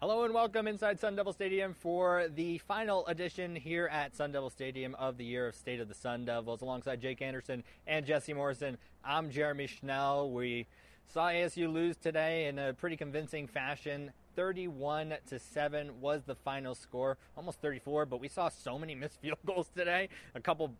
[0.00, 4.48] Hello and welcome inside Sun Devil Stadium for the final edition here at Sun Devil
[4.48, 6.62] Stadium of the year of State of the Sun Devils.
[6.62, 10.30] Alongside Jake Anderson and Jesse Morrison, I'm Jeremy Schnell.
[10.30, 10.68] We
[11.12, 14.12] saw ASU lose today in a pretty convincing fashion.
[14.36, 19.16] 31 to 7 was the final score, almost 34, but we saw so many missed
[19.20, 20.10] field goals today.
[20.36, 20.74] A couple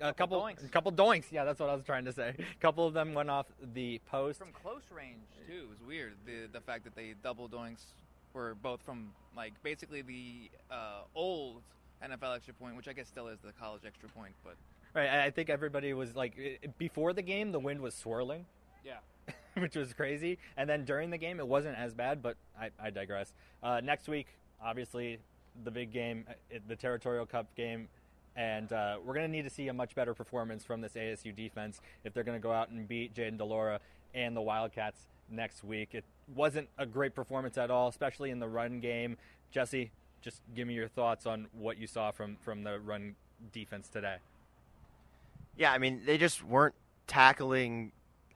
[0.00, 0.64] a couple, doinks.
[0.64, 1.26] a couple doinks.
[1.30, 2.34] Yeah, that's what I was trying to say.
[2.36, 4.40] A couple of them went off the post.
[4.40, 6.14] From close range too, it was weird.
[6.26, 7.84] The the fact that they double doinks
[8.32, 11.62] were both from like basically the uh, old
[12.04, 14.54] NFL extra point, which I guess still is the college extra point, but
[14.94, 18.46] Right, I I think everybody was like i- before the game, the wind was swirling,
[18.84, 18.98] yeah.
[19.58, 22.22] which was crazy, and then during the game, it wasn't as bad.
[22.22, 23.32] But I, I digress.
[23.62, 24.26] Uh, next week,
[24.62, 25.18] obviously,
[25.64, 27.88] the big game, uh, it- the Territorial Cup game,
[28.34, 31.34] and uh, we're going to need to see a much better performance from this ASU
[31.36, 33.78] defense if they're going to go out and beat Jayden de Laura
[34.14, 35.90] and the Wildcats next week.
[35.92, 39.16] It wasn't a great performance at all, especially in the run game.
[39.50, 43.16] Jesse, just give me your thoughts on what you saw from from the run
[43.52, 44.16] defense today.
[45.56, 46.74] Yeah, I mean they just weren't
[47.06, 47.92] tackling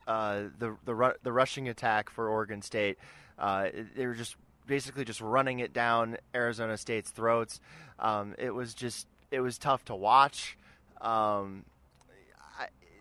[0.07, 2.99] uh, the the the rushing attack for Oregon State.
[3.39, 7.61] Uh, they were just basically just running it down Arizona State's throats.
[7.99, 10.57] Um, it was just it was tough to watch.
[11.01, 11.65] Um,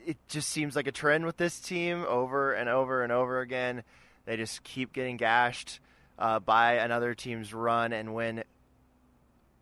[0.05, 3.83] it just seems like a trend with this team over and over and over again.
[4.25, 5.79] They just keep getting gashed
[6.17, 8.43] uh, by another team's run, and when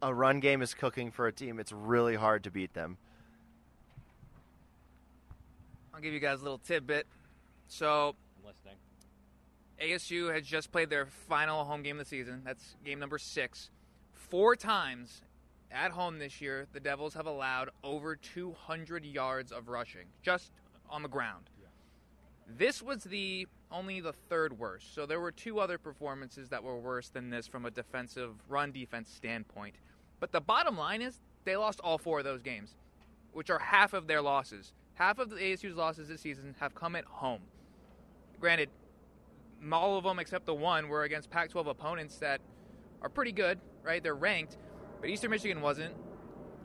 [0.02, 2.97] a run game is cooking for a team, it's really hard to beat them.
[5.94, 7.08] I'll give you guys a little tidbit.
[7.67, 8.75] So I'm listening.
[9.81, 12.42] ASU has just played their final home game of the season.
[12.45, 13.69] That's game number six.
[14.14, 15.23] Four times
[15.72, 20.52] at home this year, the Devils have allowed over 200 yards of rushing just
[20.90, 21.50] on the ground.
[22.58, 24.94] This was the only the third worst.
[24.94, 28.72] So there were two other performances that were worse than this from a defensive run
[28.72, 29.76] defense standpoint.
[30.20, 32.76] But the bottom line is they lost all four of those games,
[33.32, 34.74] which are half of their losses.
[34.96, 37.42] Half of the ASU's losses this season have come at home.
[38.40, 38.70] Granted,
[39.72, 42.42] all of them except the one were against Pac 12 opponents that
[43.02, 44.04] are pretty good, right?
[44.04, 44.58] They're ranked,
[45.01, 45.94] but Eastern Michigan wasn't.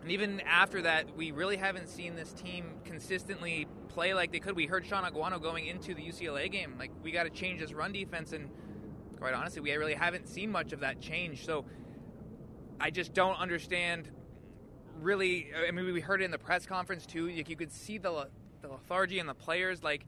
[0.02, 4.54] And even after that, we really haven't seen this team consistently play like they could.
[4.54, 7.72] We heard Shaun Aguano going into the UCLA game, like, we got to change this
[7.72, 8.32] run defense.
[8.32, 8.48] And
[9.18, 11.44] quite honestly, we really haven't seen much of that change.
[11.44, 11.64] So
[12.78, 14.10] I just don't understand
[15.00, 15.48] really.
[15.66, 17.28] I mean, we heard it in the press conference too.
[17.28, 18.28] Like, you could see the,
[18.62, 19.82] the lethargy in the players.
[19.82, 20.06] Like,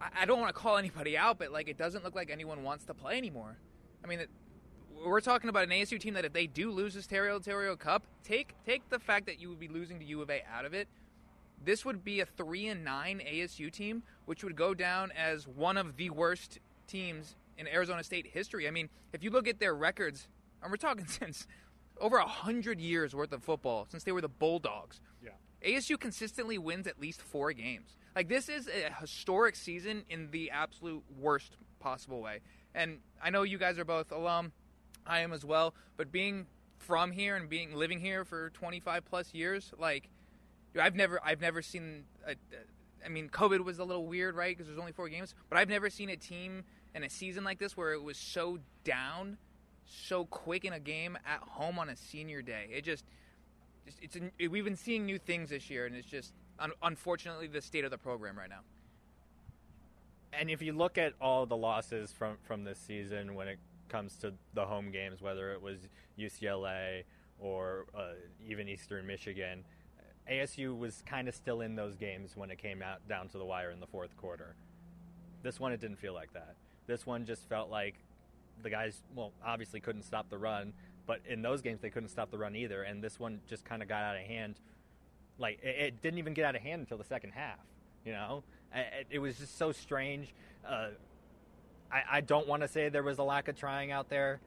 [0.00, 2.86] I- don't want to call anybody out, but like it doesn't look like anyone wants
[2.86, 3.58] to play anymore.
[4.02, 4.20] I mean,
[5.04, 8.54] we're talking about an ASU team that if they do lose this Territorial Cup, take
[8.66, 10.88] take the fact that you would be losing to U of A out of it.
[11.62, 15.76] This would be a three and nine ASU team, which would go down as one
[15.76, 18.66] of the worst teams in Arizona State history.
[18.66, 20.28] I mean, if you look at their records,
[20.62, 21.46] and we're talking since
[22.00, 25.00] over a hundred years worth of football, since they were the Bulldogs.
[25.22, 25.30] Yeah.
[25.64, 27.96] ASU consistently wins at least four games.
[28.16, 32.40] Like this is a historic season in the absolute worst possible way.
[32.74, 34.52] And I know you guys are both alum.
[35.10, 35.74] I am as well.
[35.96, 36.46] But being
[36.78, 40.08] from here and being living here for 25 plus years, like
[40.80, 42.04] I've never I've never seen.
[43.04, 44.56] I mean, COVID was a little weird, right?
[44.56, 45.34] Because there's only four games.
[45.48, 48.58] But I've never seen a team in a season like this where it was so
[48.84, 49.38] down,
[49.86, 52.68] so quick in a game at home on a senior day.
[52.70, 53.04] It just
[53.84, 57.48] just it's a, we've been seeing new things this year, and it's just un- unfortunately
[57.48, 58.60] the state of the program right now.
[60.32, 63.58] And if you look at all the losses from from this season, when it
[63.90, 67.04] comes to the home games, whether it was UCLA
[67.38, 68.12] or uh,
[68.46, 69.64] even Eastern Michigan,
[70.30, 73.44] ASU was kind of still in those games when it came out down to the
[73.44, 74.54] wire in the fourth quarter.
[75.42, 76.54] This one, it didn't feel like that.
[76.86, 77.94] This one just felt like
[78.62, 80.72] the guys, well, obviously couldn't stop the run,
[81.06, 82.82] but in those games they couldn't stop the run either.
[82.82, 84.56] And this one just kind of got out of hand.
[85.38, 87.58] Like it, it didn't even get out of hand until the second half.
[88.04, 90.34] You know, it, it was just so strange.
[90.66, 90.88] Uh,
[91.92, 94.40] I, I don't want to say there was a lack of trying out there.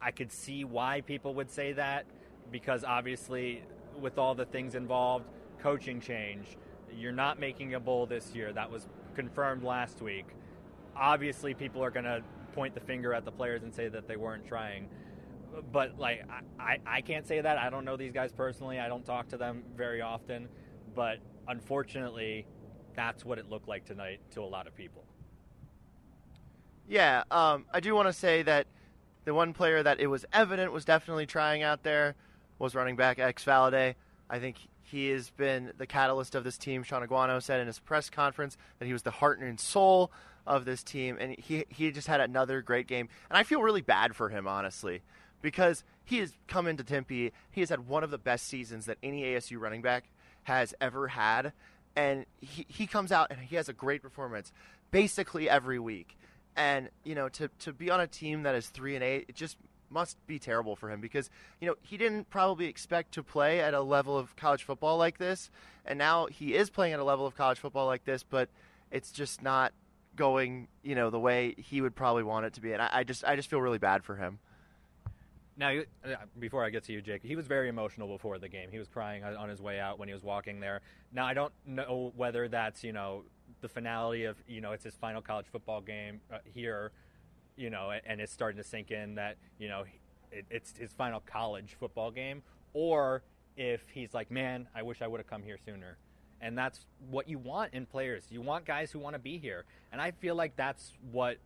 [0.00, 2.06] I could see why people would say that
[2.50, 3.62] because obviously,
[4.00, 5.26] with all the things involved,
[5.60, 6.56] coaching change,
[6.94, 8.52] you're not making a bowl this year.
[8.52, 10.26] That was confirmed last week.
[10.94, 12.22] Obviously, people are going to
[12.54, 14.88] point the finger at the players and say that they weren't trying.
[15.72, 16.24] But like,
[16.58, 17.58] I, I, I can't say that.
[17.58, 18.78] I don't know these guys personally.
[18.78, 20.48] I don't talk to them very often.
[20.94, 21.18] But
[21.48, 22.46] unfortunately,
[22.94, 25.05] that's what it looked like tonight to a lot of people.
[26.88, 28.66] Yeah, um, I do want to say that
[29.24, 32.14] the one player that it was evident was definitely trying out there
[32.58, 33.94] was running back X Valladay.
[34.30, 36.84] I think He has been the catalyst of this team.
[36.84, 40.12] Shaun Aguano said in his press conference that he was the heart and soul
[40.46, 43.08] of this team, and he he just had another great game.
[43.28, 45.02] And I feel really bad for him, honestly,
[45.42, 47.32] because he has come into Tempe.
[47.50, 50.04] He has had one of the best seasons that any ASU running back
[50.44, 51.52] has ever had,
[51.96, 54.52] and he he comes out and he has a great performance
[54.92, 56.16] basically every week.
[56.56, 59.34] And you know, to to be on a team that is three and eight, it
[59.34, 59.56] just
[59.90, 61.30] must be terrible for him because
[61.60, 65.18] you know he didn't probably expect to play at a level of college football like
[65.18, 65.50] this,
[65.84, 68.48] and now he is playing at a level of college football like this, but
[68.90, 69.72] it's just not
[70.16, 73.04] going you know the way he would probably want it to be, and I, I
[73.04, 74.38] just I just feel really bad for him.
[75.58, 75.70] Now,
[76.04, 78.70] uh, before I get to you, Jake, he was very emotional before the game.
[78.70, 80.80] He was crying on on his way out when he was walking there.
[81.12, 83.24] Now, I don't know whether that's you know
[83.60, 86.92] the finality of you know it's his final college football game uh, here,
[87.56, 89.84] you know, and, it's starting to sink in that you know
[90.30, 92.42] it, it's his final college football game,
[92.74, 93.22] or
[93.56, 95.96] if he's like, man, I wish I would have come here sooner.
[96.40, 98.24] And that's what you want in players.
[98.30, 101.38] You want guys who want to be here, and I feel like that's what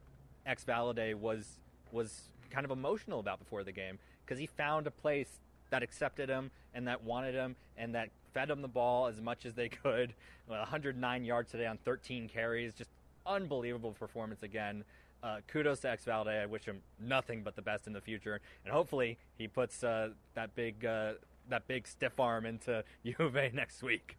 [0.47, 1.59] Ex Valladay was
[1.93, 5.41] was kind of emotional about before the game because he found a place
[5.71, 9.47] that accepted him and that wanted him and that fed him the ball as much
[9.47, 10.15] as they could.
[10.47, 12.91] 109 yards today on 13 carries, just
[13.27, 14.85] unbelievable performance again.
[15.23, 16.43] Uh, kudos to Ex Valladay.
[16.43, 20.09] I wish him nothing but the best in the future, and hopefully he puts uh,
[20.35, 21.13] that big uh,
[21.51, 22.83] that big stiff arm into
[23.19, 24.17] A next week.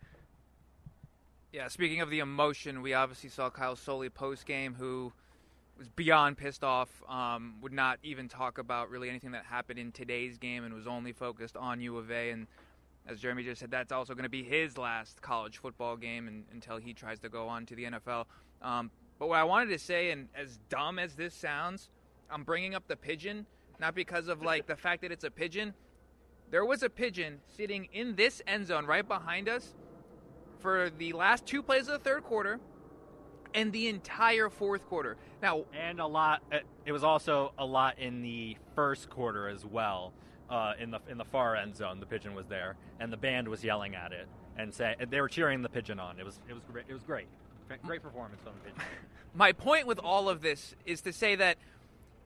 [1.51, 5.11] Yeah, speaking of the emotion, we obviously saw Kyle Soelle post game, who
[5.77, 6.89] was beyond pissed off.
[7.07, 10.87] Um, would not even talk about really anything that happened in today's game, and was
[10.87, 12.31] only focused on U of A.
[12.31, 12.47] And
[13.07, 16.45] as Jeremy just said, that's also going to be his last college football game and,
[16.51, 18.25] until he tries to go on to the NFL.
[18.61, 21.89] Um, but what I wanted to say, and as dumb as this sounds,
[22.29, 23.45] I'm bringing up the pigeon
[23.81, 25.73] not because of like the fact that it's a pigeon.
[26.51, 29.73] There was a pigeon sitting in this end zone right behind us
[30.59, 32.59] for the last two plays of the third quarter
[33.53, 35.17] and the entire fourth quarter.
[35.41, 36.41] Now, And a lot.
[36.51, 40.13] uh, It was also a lot in the first quarter as well.
[40.49, 43.47] Uh, in the in the far end zone, the pigeon was there, and the band
[43.47, 44.27] was yelling at it
[44.57, 46.19] and say they were cheering the pigeon on.
[46.19, 46.85] It was it was great.
[46.89, 47.03] It was.
[47.03, 47.27] Great-
[47.85, 48.83] Great performance from the pigeon.
[49.33, 51.57] my point with all of this is to say that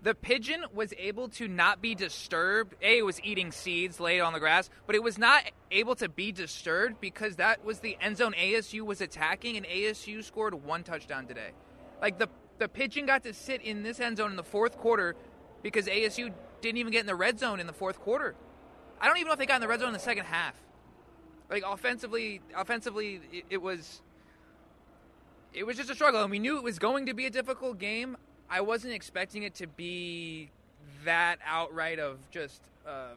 [0.02, 2.76] the pigeon was able to not be disturbed.
[2.82, 6.08] A, it was eating seeds laid on the grass, but it was not able to
[6.08, 10.84] be disturbed because that was the end zone ASU was attacking, and ASU scored one
[10.84, 11.52] touchdown today.
[12.02, 15.16] Like the the pigeon got to sit in this end zone in the fourth quarter
[15.62, 16.32] because ASU
[16.62, 18.36] didn't even get in the red zone in the fourth quarter.
[19.00, 20.56] I don't even know if they got in the red zone in the second half.
[21.50, 24.02] Like offensively, offensively, it, it was
[25.54, 27.80] it was just a struggle, and we knew it was going to be a difficult
[27.80, 28.18] game.
[28.56, 30.50] I wasn't expecting it to be
[31.04, 33.10] that outright of just, uh,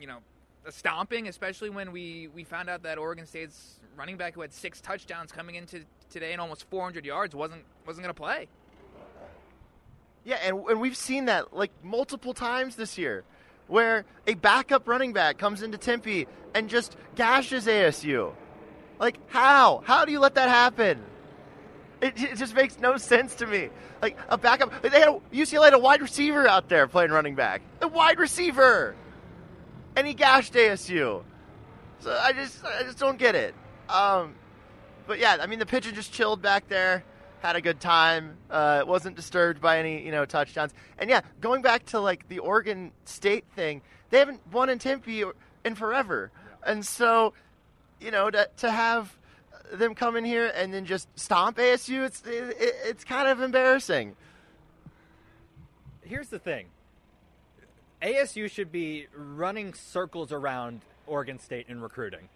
[0.00, 0.16] you know,
[0.64, 4.50] a stomping, especially when we, we found out that Oregon State's running back who had
[4.50, 8.48] six touchdowns coming into today and almost 400 yards wasn't wasn't going to play.
[10.24, 13.24] Yeah, and, and we've seen that like multiple times this year,
[13.68, 18.32] where a backup running back comes into Tempe and just gashes ASU.
[18.98, 19.82] Like how?
[19.84, 21.04] How do you let that happen?
[22.02, 23.70] It, it just makes no sense to me.
[24.02, 27.36] Like a backup, they had a, UCLA had a wide receiver out there playing running
[27.36, 28.96] back, The wide receiver,
[29.94, 31.22] and he gashed ASU.
[32.00, 33.54] So I just I just don't get it.
[33.88, 34.34] Um,
[35.06, 37.04] but yeah, I mean the pigeon just chilled back there,
[37.40, 38.36] had a good time.
[38.50, 40.72] Uh, wasn't disturbed by any you know touchdowns.
[40.98, 45.22] And yeah, going back to like the Oregon State thing, they haven't won in Tempe
[45.64, 46.32] in forever,
[46.66, 47.32] and so
[48.00, 49.16] you know to to have
[49.72, 54.16] them come in here and then just stomp ASU, it's it, it's kind of embarrassing.
[56.02, 56.66] Here's the thing.
[58.02, 62.28] ASU should be running circles around Oregon State in recruiting.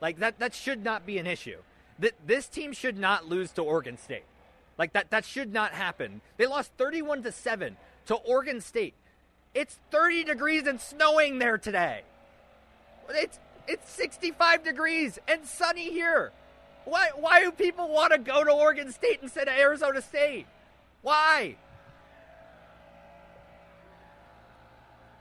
[0.00, 1.58] Like that that should not be an issue.
[2.00, 4.24] Th- this team should not lose to Oregon State.
[4.78, 6.20] Like that that should not happen.
[6.36, 7.76] They lost 31 to 7
[8.06, 8.94] to Oregon State.
[9.54, 12.02] It's 30 degrees and snowing there today.
[13.10, 16.32] It's it's 65 degrees and sunny here.
[16.84, 20.46] Why why do people want to go to Oregon State instead of Arizona State?
[21.02, 21.56] Why?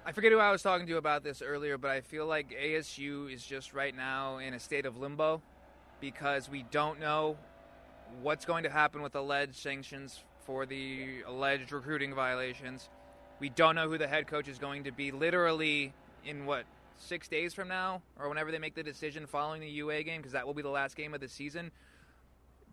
[0.06, 3.32] I forget who I was talking to about this earlier, but I feel like ASU
[3.32, 5.42] is just right now in a state of limbo
[6.02, 7.38] because we don't know
[8.22, 12.90] what's going to happen with alleged sanctions for the alleged recruiting violations.
[13.40, 15.94] We don't know who the head coach is going to be literally
[16.26, 16.66] in what,
[17.02, 20.34] six days from now, or whenever they make the decision following the UA game, because
[20.34, 21.72] that will be the last game of the season.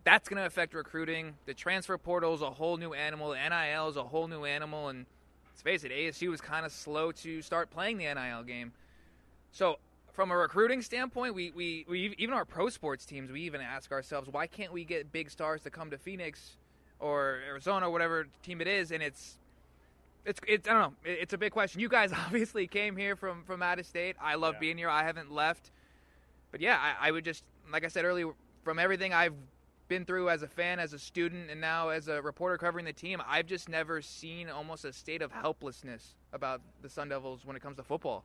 [0.03, 1.33] That's going to affect recruiting.
[1.45, 3.31] The transfer portal is a whole new animal.
[3.31, 4.89] The NIL is a whole new animal.
[4.89, 5.05] And
[5.49, 8.71] let's face it, ASU was kind of slow to start playing the NIL game.
[9.51, 9.79] So,
[10.13, 13.91] from a recruiting standpoint, we, we, we even our pro sports teams, we even ask
[13.91, 16.55] ourselves, why can't we get big stars to come to Phoenix
[16.99, 18.91] or Arizona, or whatever team it is?
[18.91, 19.37] And it's
[20.27, 20.93] it's it's I don't know.
[21.05, 21.81] It's a big question.
[21.81, 24.15] You guys obviously came here from from out of state.
[24.21, 24.59] I love Yeah.
[24.59, 24.89] being here.
[24.89, 25.71] I haven't left.
[26.51, 28.27] But yeah, I, I would just like I said earlier,
[28.63, 29.33] from everything I've
[29.87, 32.93] been through as a fan, as a student, and now as a reporter covering the
[32.93, 37.55] team, I've just never seen almost a state of helplessness about the Sun Devils when
[37.55, 38.23] it comes to football.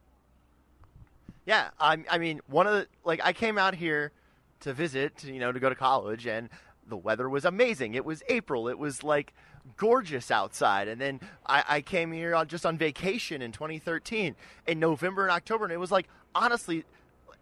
[1.47, 4.12] Yeah, I, I mean, one of the like I came out here
[4.61, 6.49] to visit, you know, to go to college, and
[6.92, 7.94] the weather was amazing.
[7.94, 8.68] It was April.
[8.68, 9.32] It was like
[9.78, 14.78] gorgeous outside, and then I, I came here on, just on vacation in 2013 in
[14.78, 16.84] November and October, and it was like honestly.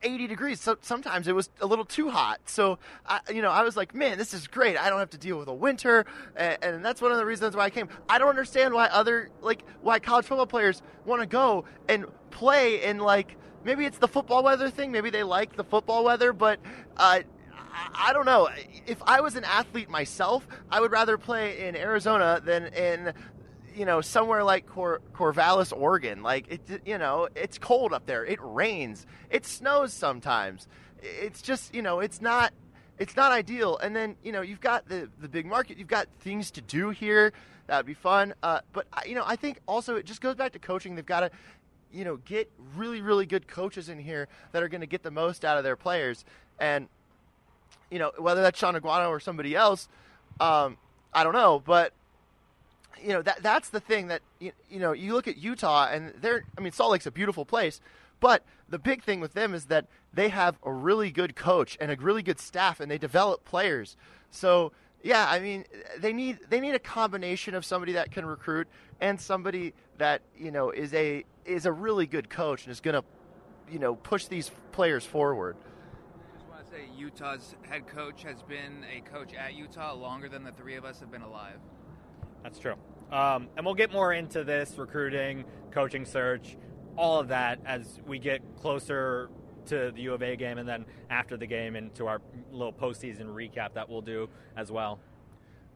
[0.03, 0.63] 80 degrees.
[0.63, 2.41] So sometimes it was a little too hot.
[2.47, 4.79] So, I, you know, I was like, man, this is great.
[4.79, 6.07] I don't have to deal with a winter.
[6.37, 7.87] And, and that's one of the reasons why I came.
[8.09, 12.83] I don't understand why other, like, why college football players want to go and play
[12.83, 14.91] in, like, maybe it's the football weather thing.
[14.91, 16.61] Maybe they like the football weather, but
[16.97, 17.21] uh,
[17.73, 18.49] I, don't know.
[18.87, 23.13] If I was an athlete myself, I would rather play in Arizona than in,
[23.75, 26.23] you know, somewhere like Cor- Corvallis, Oregon.
[26.23, 28.25] Like it, you know, it's cold up there.
[28.25, 29.07] It rains.
[29.31, 30.67] It snows sometimes.
[31.03, 32.53] It's just, you know, it's not.
[32.99, 36.07] It's not ideal, and then you know you've got the the big market, you've got
[36.19, 37.33] things to do here.
[37.67, 40.53] That would be fun, uh, but you know I think also it just goes back
[40.53, 40.97] to coaching.
[40.97, 41.31] They've got to
[41.93, 45.11] you know, get really, really good coaches in here that are going to get the
[45.11, 46.25] most out of their players.
[46.59, 46.89] And,
[47.91, 49.89] you know, whether that's Shaun Aguano or somebody else,
[50.41, 50.77] um,
[51.13, 51.63] I don't know.
[51.65, 51.93] But,
[53.03, 56.13] you know, that that's the thing that, you, you know, you look at Utah and
[56.21, 57.81] they're, I mean, Salt Lake's a beautiful place.
[58.21, 61.91] But the big thing with them is that they have a really good coach and
[61.91, 63.97] a really good staff and they develop players.
[64.31, 65.65] So, yeah, I mean,
[65.99, 68.69] they need they need a combination of somebody that can recruit
[69.01, 72.95] and somebody that you know is a is a really good coach and is going
[72.95, 73.05] to
[73.73, 75.57] you know push these players forward.
[75.57, 80.29] I just want to say Utah's head coach has been a coach at Utah longer
[80.29, 81.59] than the three of us have been alive.
[82.43, 82.75] That's true.
[83.11, 86.59] Um, and we'll get more into this recruiting, coaching search,
[86.97, 89.31] all of that as we get closer
[89.67, 92.21] to the U of A game and then after the game into our
[92.53, 95.01] little postseason recap that we'll do as well.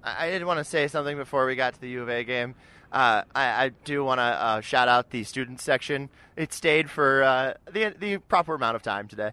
[0.02, 2.22] I I did want to say something before we got to the U of A
[2.24, 2.54] game.
[2.92, 6.10] Uh, I, I do want to uh, shout out the student section.
[6.36, 9.32] It stayed for uh, the the proper amount of time today.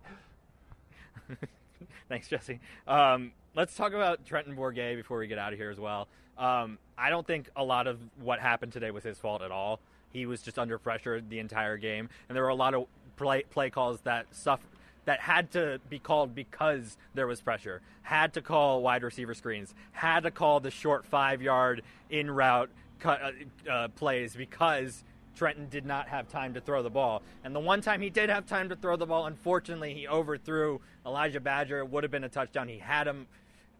[2.11, 2.59] Thanks, Jesse.
[2.89, 6.09] Um, let's talk about Trenton Bourguet before we get out of here as well.
[6.37, 9.79] Um, I don't think a lot of what happened today was his fault at all.
[10.11, 13.43] He was just under pressure the entire game, and there were a lot of play,
[13.43, 14.65] play calls that suffer,
[15.05, 17.81] that had to be called because there was pressure.
[18.01, 19.73] Had to call wide receiver screens.
[19.93, 25.05] Had to call the short five yard in route cut, uh, uh, plays because
[25.41, 27.23] Trenton did not have time to throw the ball.
[27.43, 30.79] And the one time he did have time to throw the ball, unfortunately, he overthrew
[31.03, 31.79] Elijah Badger.
[31.79, 32.67] It would have been a touchdown.
[32.67, 33.25] He had him,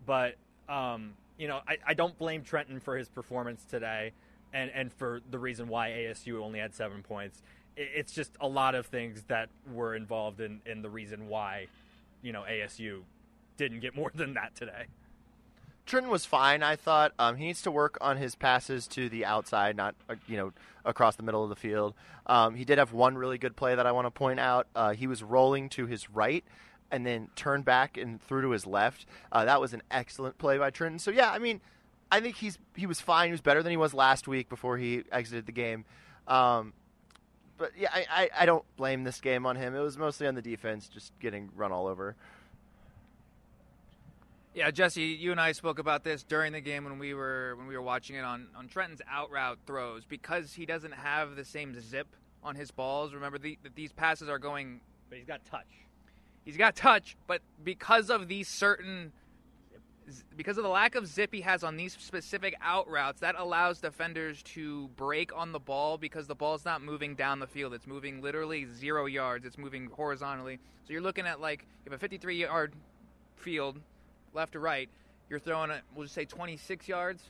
[0.07, 0.37] but
[0.67, 4.13] um, you know, I, I don't blame Trenton for his performance today,
[4.51, 7.43] and and for the reason why ASU only had seven points.
[7.77, 11.67] It, it's just a lot of things that were involved in in the reason why,
[12.23, 13.01] you know, ASU
[13.57, 14.85] didn't get more than that today.
[15.85, 16.63] Trenton was fine.
[16.63, 20.15] I thought um, he needs to work on his passes to the outside, not uh,
[20.27, 20.53] you know
[20.85, 21.93] across the middle of the field.
[22.25, 24.67] Um, he did have one really good play that I want to point out.
[24.75, 26.43] Uh, he was rolling to his right
[26.91, 29.05] and then turned back and threw to his left.
[29.31, 30.99] Uh, that was an excellent play by Trenton.
[30.99, 31.61] So yeah, I mean,
[32.11, 33.27] I think he's he was fine.
[33.27, 35.85] He was better than he was last week before he exited the game.
[36.27, 36.73] Um,
[37.57, 39.75] but yeah, I, I, I don't blame this game on him.
[39.75, 42.15] It was mostly on the defense, just getting run all over.
[44.53, 47.67] Yeah, Jesse, you and I spoke about this during the game when we were when
[47.67, 51.45] we were watching it on on Trenton's out route throws because he doesn't have the
[51.45, 52.07] same zip
[52.43, 53.13] on his balls.
[53.13, 54.81] Remember the, that these passes are going.
[55.09, 55.67] But he's got touch.
[56.43, 59.13] He's got touch, but because of these certain
[60.35, 63.79] because of the lack of zip he has on these specific out routes, that allows
[63.79, 67.73] defenders to break on the ball because the ball's not moving down the field.
[67.73, 69.45] It's moving literally zero yards.
[69.45, 70.59] It's moving horizontally.
[70.85, 72.73] So you're looking at like you have a 53 yard
[73.35, 73.79] field,
[74.33, 74.89] left to right.
[75.29, 77.23] You're throwing it, we'll just say 26 yards,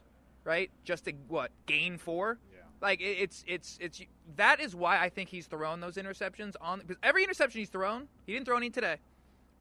[0.43, 0.69] right?
[0.83, 2.37] Just to what gain four.
[2.53, 2.59] Yeah.
[2.81, 4.01] Like it- it's it's it's
[4.37, 8.07] that is why I think he's thrown those interceptions on because every interception he's thrown,
[8.25, 8.97] he didn't throw any today.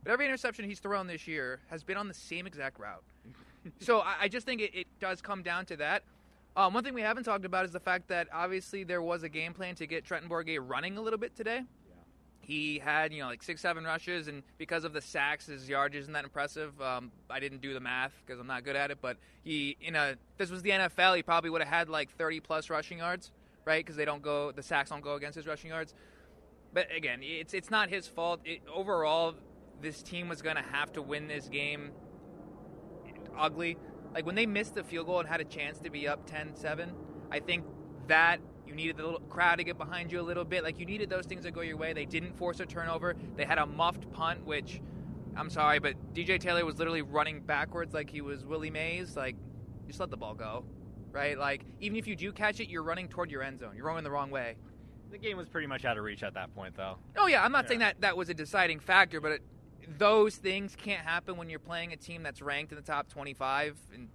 [0.02, 3.02] But every interception he's thrown this year has been on the same exact route.
[3.80, 6.02] so I, I just think it, it does come down to that.
[6.56, 9.28] Um, one thing we haven't talked about is the fact that obviously there was a
[9.28, 11.62] game plan to get Trenton Bourguet running a little bit today.
[12.50, 16.00] He had, you know, like six, seven rushes, and because of the sacks, his yardage
[16.00, 16.72] isn't that impressive.
[16.82, 19.94] Um, I didn't do the math because I'm not good at it, but he, in
[19.94, 23.30] a, this was the NFL, he probably would have had like 30 plus rushing yards,
[23.64, 23.86] right?
[23.86, 25.94] Because they don't go, the sacks don't go against his rushing yards.
[26.74, 28.40] But again, it's it's not his fault.
[28.44, 29.34] It, overall,
[29.80, 31.92] this team was going to have to win this game.
[33.38, 33.76] Ugly,
[34.12, 36.88] like when they missed the field goal and had a chance to be up 10-7,
[37.30, 37.64] I think
[38.08, 38.40] that
[38.70, 40.62] you needed the little crowd to get behind you a little bit.
[40.62, 41.92] Like you needed those things to go your way.
[41.92, 43.16] They didn't force a turnover.
[43.36, 44.80] They had a muffed punt, which
[45.36, 49.16] I'm sorry, but DJ Taylor was literally running backwards like he was Willie Mays.
[49.16, 49.34] Like,
[49.88, 50.64] just let the ball go,
[51.10, 51.36] right?
[51.36, 53.72] Like even if you do catch it, you're running toward your end zone.
[53.76, 54.54] You're going the wrong way.
[55.10, 56.96] The game was pretty much out of reach at that point, though.
[57.16, 57.68] Oh yeah, I'm not Yeah.
[57.68, 59.42] saying that that was a deciding factor, but it,
[59.98, 63.76] those things can't happen when you're playing a team that's ranked in the top 25,
[63.92, 64.08] and,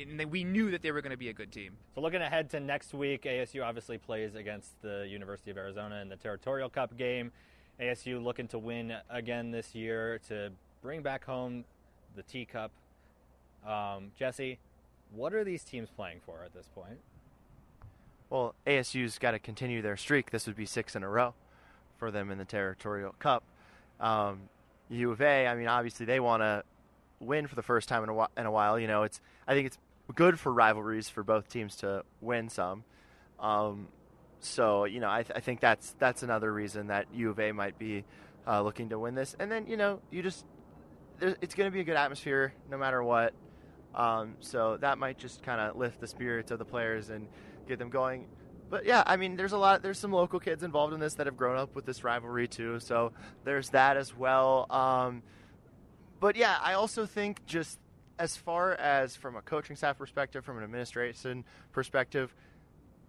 [0.00, 1.76] and we knew that they were going to be a good team.
[1.94, 6.08] So looking ahead to next week, ASU obviously plays against the University of Arizona in
[6.08, 7.32] the Territorial Cup game.
[7.80, 10.50] ASU looking to win again this year to
[10.82, 11.64] bring back home
[12.16, 12.70] the T Cup.
[13.66, 14.58] Um, Jesse,
[15.14, 16.98] what are these teams playing for at this point?
[18.28, 20.30] Well, ASU's got to continue their streak.
[20.30, 21.34] This would be six in a row
[21.98, 23.42] for them in the Territorial Cup.
[23.98, 24.42] Um,
[24.88, 26.62] U of A, I mean, obviously they want to
[27.18, 28.78] win for the first time in a, whi- in a while.
[28.78, 29.78] You know, it's I think it's
[30.12, 32.84] good for rivalries for both teams to win some.
[33.38, 33.88] Um,
[34.40, 37.52] so you know, I, th- I think that's that's another reason that U of A
[37.52, 38.04] might be
[38.46, 39.36] uh, looking to win this.
[39.38, 40.44] And then you know, you just
[41.20, 43.34] it's going to be a good atmosphere no matter what.
[43.94, 47.26] Um, so that might just kind of lift the spirits of the players and
[47.66, 48.26] get them going.
[48.70, 49.82] But yeah, I mean, there's a lot.
[49.82, 52.78] There's some local kids involved in this that have grown up with this rivalry too.
[52.78, 53.12] So
[53.44, 54.66] there's that as well.
[54.70, 55.22] Um,
[56.20, 57.80] but yeah, I also think just
[58.20, 62.32] as far as from a coaching staff perspective, from an administration perspective,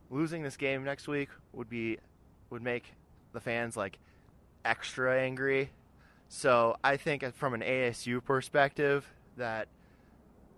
[0.09, 1.97] losing this game next week would be
[2.49, 2.93] would make
[3.33, 3.99] the fans like
[4.63, 5.69] extra angry.
[6.29, 9.67] So I think from an ASU perspective that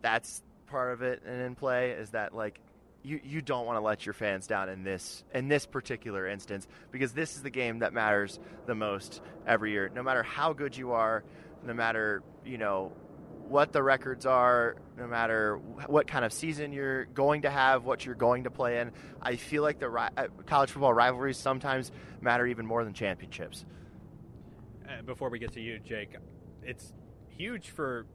[0.03, 2.59] that's part of it and in play is that like
[3.03, 6.67] you, you don't want to let your fans down in this in this particular instance
[6.91, 9.89] because this is the game that matters the most every year.
[9.95, 11.23] No matter how good you are,
[11.65, 12.91] no matter you know
[13.53, 18.03] what the records are, no matter what kind of season you're going to have, what
[18.03, 18.91] you're going to play in,
[19.21, 23.63] I feel like the ri- uh, college football rivalries sometimes matter even more than championships.
[24.89, 26.15] Uh, before we get to you, Jake,
[26.63, 26.93] it's
[27.29, 28.07] huge for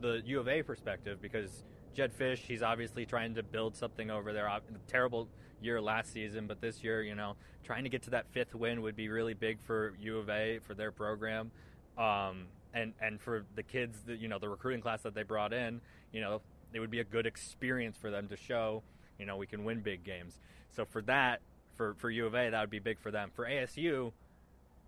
[0.00, 1.64] the U of A perspective because
[1.94, 4.50] Jedd Fisch, he's obviously trying to build something over there.
[4.88, 5.28] Terrible
[5.62, 8.82] year last season, but this year, you know, trying to get to that fifth win
[8.82, 11.52] would be really big for U of A for their program,
[11.96, 15.52] um, and and for the kids, that, you know, the recruiting class that they brought
[15.52, 15.80] in,
[16.12, 16.40] you know,
[16.72, 18.82] it would be a good experience for them to show,
[19.18, 20.38] you know, we can win big games.
[20.70, 21.40] So for that,
[21.76, 23.30] for for U of A, that would be big for them.
[23.34, 24.12] For ASU,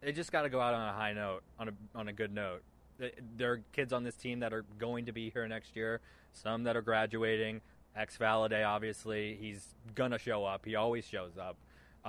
[0.00, 2.32] they just got to go out on a high note, on a on a good
[2.32, 2.62] note.
[3.36, 6.00] There are kids on this team that are going to be here next year.
[6.32, 7.60] Some that are graduating.
[7.94, 10.64] Ex Valladay, obviously, he's gonna show up.
[10.64, 11.56] He always shows up,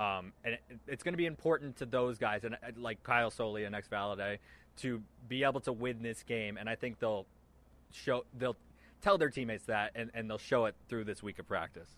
[0.02, 3.30] um, and it, it's going to be important to those guys, and uh, like Kyle
[3.30, 4.38] Soelle and Ex Valladay,
[4.78, 6.56] to be able to win this game.
[6.56, 7.26] And I think they'll
[7.92, 8.56] show they'll
[9.02, 11.90] tell their teammates that, and, and they'll show it through this week of practice.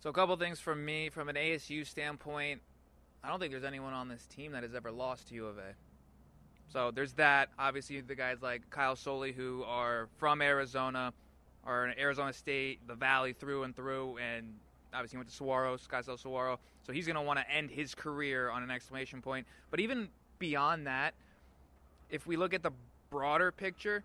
[0.00, 2.60] So a couple things from me, from an ASU standpoint,
[3.24, 5.58] I don't think there's anyone on this team that has ever lost to U of
[5.58, 5.74] A.
[6.68, 7.48] So there's that.
[7.58, 11.12] Obviously, the guys like Kyle Soelle, who are from Arizona,
[11.64, 14.54] are in Arizona State, the Valley through and through, and
[14.94, 16.60] obviously he went to Saguaro, Scottsdale Saguaro.
[16.86, 19.46] So he's going to want to end his career on an exclamation point.
[19.70, 21.14] But even beyond that,
[22.10, 22.72] if we look at the
[23.10, 24.02] broader picture,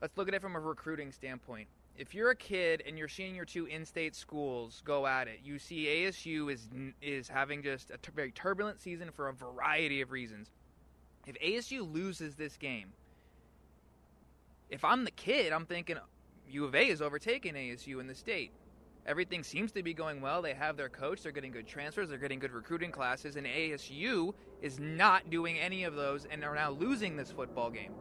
[0.00, 1.68] let's look at it from a recruiting standpoint.
[1.96, 5.58] If you're a kid and you're seeing your two in-state schools go at it, you
[5.58, 6.68] see ASU is
[7.02, 10.50] is having just a very turbulent season for a variety of reasons.
[11.26, 12.88] If ASU loses this game,
[14.70, 15.96] if I'm the kid, I'm thinking
[16.48, 18.52] U of A is overtaking ASU in the state.
[19.04, 20.42] Everything seems to be going well.
[20.42, 21.22] They have their coach.
[21.22, 22.08] They're getting good transfers.
[22.08, 23.34] They're getting good recruiting classes.
[23.36, 27.92] And ASU is not doing any of those and are now losing this football game.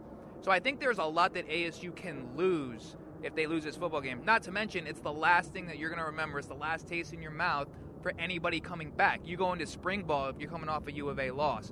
[0.42, 4.02] So I think there's a lot that ASU can lose if they lose this football
[4.02, 4.24] game.
[4.26, 6.40] Not to mention, it's the last thing that you're going to remember.
[6.40, 7.68] It's the last taste in your mouth
[8.02, 9.22] for anybody coming back.
[9.26, 11.72] You go into spring ball if you're coming off a U of A loss.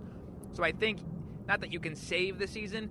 [0.53, 0.99] So I think,
[1.47, 2.89] not that you can save the season,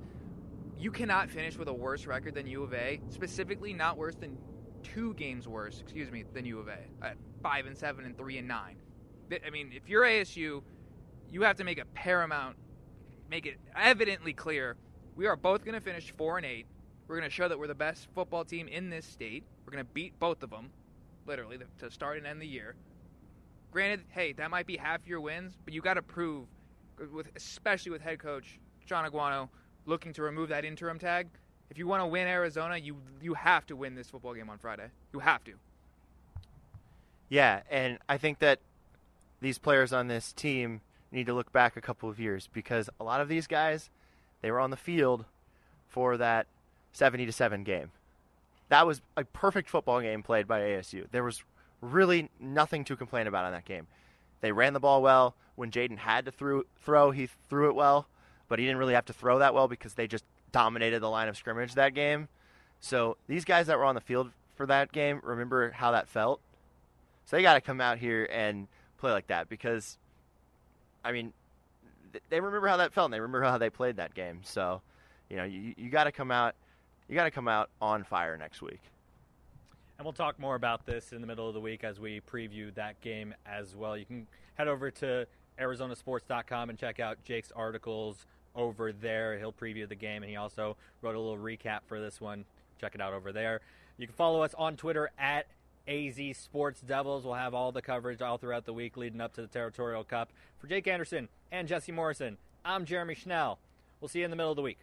[0.79, 4.38] you cannot finish with a worse record than U of A, specifically not worse than
[4.94, 8.38] two games worse, excuse me, than U of A at five and seven and three
[8.38, 8.77] and nine.
[9.46, 10.62] I mean, if you're ASU,
[11.31, 12.57] you have to make a paramount,
[13.31, 14.77] make it evidently clear.
[15.16, 16.66] We are both going to finish four and eight.
[17.07, 19.44] We're going to show that we're the best football team in this state.
[19.64, 20.70] We're going to beat both of them,
[21.27, 22.74] literally, to start and end the year.
[23.70, 26.46] Granted, hey, that might be half your wins, but you got to prove,
[27.12, 29.48] with especially with head coach Shaun Aguano
[29.85, 31.29] looking to remove that interim tag.
[31.70, 34.59] If you want to win Arizona, you you have to win this football game on
[34.59, 34.88] Friday.
[35.12, 35.52] You have to.
[37.28, 38.61] Yeah, and I think that
[39.40, 40.81] these players on this team
[41.12, 43.90] need to look back a couple of years because a lot of these guys,
[44.40, 45.24] they were on the field
[45.87, 46.46] for that
[46.92, 47.90] 70 to 7 game.
[48.68, 51.07] That was a perfect football game played by ASU.
[51.11, 51.42] There was
[51.81, 53.87] really nothing to complain about in that game.
[54.40, 55.35] They ran the ball well.
[55.54, 58.07] When Jayden had to throw, he threw it well,
[58.48, 61.28] but he didn't really have to throw that well because they just dominated the line
[61.28, 62.28] of scrimmage that game.
[62.80, 66.40] So these guys that were on the field for that game remember how that felt.
[67.24, 69.98] So they got to come out here and play like that because,
[71.04, 71.32] I mean,
[72.30, 74.40] they remember how that felt and they remember how they played that game.
[74.44, 74.80] So,
[75.28, 76.54] you know, you, you got to come out,
[77.08, 78.80] you got to come out on fire next week.
[79.98, 82.72] And we'll talk more about this in the middle of the week as we preview
[82.74, 83.96] that game as well.
[83.96, 85.26] You can head over to
[85.58, 88.24] ArizonaSports.com and check out Jake's articles
[88.59, 89.38] over there.
[89.38, 92.44] He'll preview the game, and he also wrote a little recap for this one.
[92.79, 93.61] Check it out over there.
[93.97, 95.47] You can follow us on Twitter at
[95.87, 97.25] AZ Sports Devils.
[97.25, 100.31] We'll have all the coverage all throughout the week leading up to the Territorial Cup.
[100.59, 103.59] For Jake Anderson and Jesse Morrison, I'm Jeremy Schnell.
[104.01, 104.79] We'll see you in the middle of the week.